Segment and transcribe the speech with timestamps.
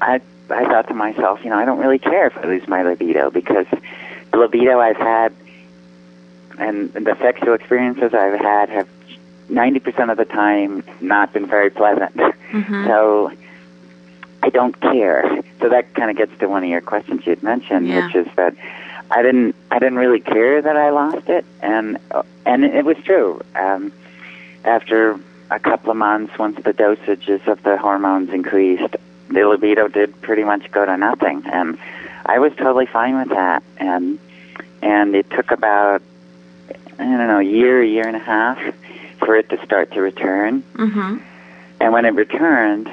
[0.00, 2.82] I I thought to myself, you know, I don't really care if I lose my
[2.82, 3.66] libido because
[4.32, 5.34] the libido I've had
[6.58, 8.88] and the sexual experiences I've had have
[9.50, 12.14] 90% of the time not been very pleasant.
[12.16, 12.86] Mm-hmm.
[12.86, 13.32] So
[14.42, 15.42] I don't care.
[15.60, 18.06] So that kind of gets to one of your questions you'd mentioned, Yeah.
[18.06, 18.54] which is that
[19.10, 21.98] I didn't I didn't really care that I lost it, and
[22.44, 23.40] and it was true.
[23.54, 23.92] Um,
[24.64, 25.18] after
[25.50, 28.96] a couple of months, once the dosages of the hormones increased,
[29.28, 31.78] the libido did pretty much go to nothing, and
[32.26, 33.62] I was totally fine with that.
[33.78, 34.18] And
[34.82, 36.02] and it took about
[36.98, 38.58] I don't know a year, a year and a half
[39.18, 40.62] for it to start to return.
[40.74, 41.18] Mm-hmm.
[41.80, 42.88] And when it returned,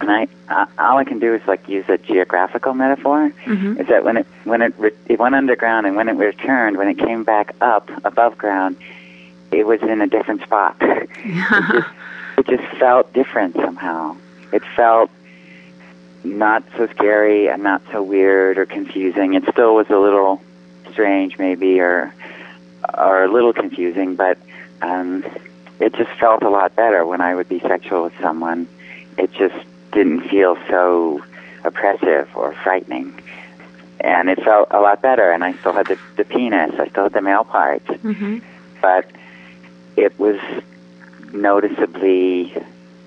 [0.00, 3.32] and I uh, all I can do is like use a geographical metaphor.
[3.44, 3.80] Mm-hmm.
[3.80, 6.88] Is that when it when it re- it went underground and when it returned, when
[6.88, 8.76] it came back up above ground,
[9.50, 10.76] it was in a different spot.
[10.80, 14.16] it just felt different somehow.
[14.52, 15.10] It felt
[16.24, 19.34] not so scary and not so weird or confusing.
[19.34, 20.42] It still was a little
[20.90, 22.12] strange, maybe, or
[22.96, 24.38] or a little confusing, but
[24.82, 25.24] um,
[25.80, 28.68] it just felt a lot better when I would be sexual with someone.
[29.16, 29.56] It just
[29.92, 31.22] didn't feel so
[31.64, 33.20] oppressive or frightening.
[34.00, 37.04] And it felt a lot better, and I still had the, the penis, I still
[37.04, 37.84] had the male part.
[37.84, 38.38] Mm-hmm.
[38.80, 39.10] but
[39.96, 40.38] it was
[41.32, 42.54] noticeably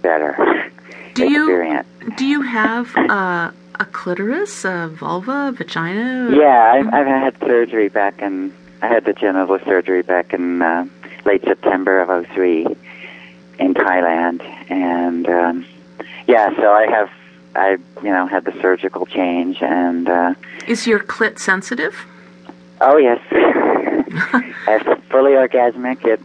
[0.02, 0.70] better
[1.14, 1.84] Do you
[2.17, 6.30] do you have uh, a clitoris, a vulva, vagina?
[6.36, 10.86] Yeah, I've, I've had surgery back in, I had the genital surgery back in uh,
[11.26, 12.66] late September of '03
[13.59, 14.42] in Thailand.
[14.72, 15.66] And, um,
[16.28, 17.09] yeah, so I have,
[17.56, 17.72] I,
[18.03, 20.34] you know, had the surgical change and, uh,
[20.68, 22.06] Is your clit sensitive?
[22.84, 26.03] oh yes, it's fully orgasmic.
[26.06, 26.20] It,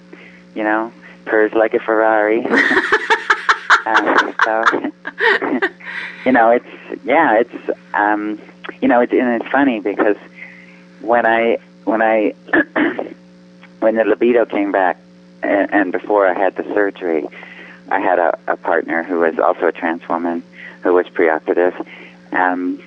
[0.54, 0.90] you know,
[1.26, 2.46] purrs like a Ferrari.
[3.86, 4.64] uh, so,
[6.24, 8.40] you know, it's, yeah, it's, um,
[8.82, 10.16] you know, it's, and it's funny because
[11.00, 12.34] when I, when I,
[13.80, 14.98] when the libido came back,
[15.42, 17.28] and, and before I had the surgery,
[17.88, 20.42] I had a, a partner who was also a trans woman
[20.82, 21.86] who was preoperative.
[22.32, 22.82] Um,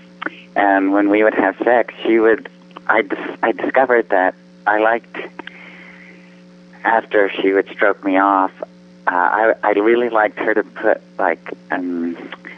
[0.55, 2.49] and when we would have sex, she would,
[2.87, 4.35] I, dis- I discovered that
[4.67, 5.17] I liked,
[6.83, 8.51] after she would stroke me off,
[9.11, 12.15] uh, I, I really liked her to put like um,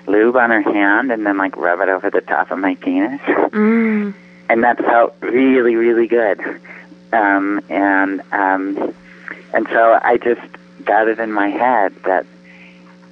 [0.08, 3.22] lube on her hand and then like rub it over the top of my penis
[3.22, 4.14] Mm.
[4.50, 6.40] and that felt really, really good.
[7.14, 8.94] Um, and um,
[9.54, 10.42] and so I just
[10.86, 12.26] got it in my head that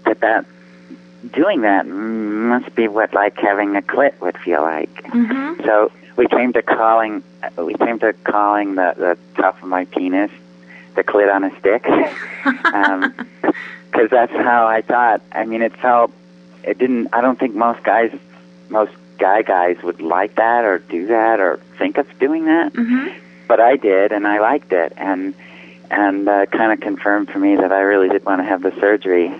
[0.05, 0.45] that that
[1.31, 4.93] doing that must be what like having a clit would feel like.
[5.03, 5.65] Mm-hmm.
[5.65, 7.23] So we came to calling
[7.57, 10.31] we came to calling the the top of my penis
[10.95, 11.83] the clit on a stick
[13.91, 15.21] because that's how I thought.
[15.31, 16.11] I mean, it felt
[16.63, 17.09] it didn't.
[17.13, 18.11] I don't think most guys
[18.69, 23.17] most guy guys would like that or do that or think of doing that, Mm-hmm.
[23.47, 25.33] but I did and I liked it and
[25.91, 28.71] and uh, kind of confirmed for me that I really did want to have the
[28.79, 29.33] surgery